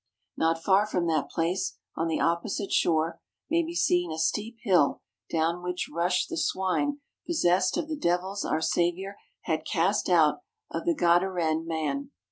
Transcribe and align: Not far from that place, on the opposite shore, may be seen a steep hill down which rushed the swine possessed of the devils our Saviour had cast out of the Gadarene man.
Not 0.35 0.63
far 0.63 0.87
from 0.87 1.05
that 1.09 1.29
place, 1.29 1.77
on 1.95 2.07
the 2.07 2.19
opposite 2.19 2.71
shore, 2.71 3.19
may 3.51 3.61
be 3.61 3.75
seen 3.75 4.11
a 4.11 4.17
steep 4.17 4.57
hill 4.63 5.03
down 5.29 5.61
which 5.61 5.91
rushed 5.93 6.27
the 6.29 6.37
swine 6.37 7.01
possessed 7.27 7.77
of 7.77 7.87
the 7.87 7.95
devils 7.95 8.43
our 8.43 8.61
Saviour 8.61 9.17
had 9.41 9.63
cast 9.63 10.09
out 10.09 10.41
of 10.71 10.85
the 10.85 10.95
Gadarene 10.95 11.67
man. 11.67 12.09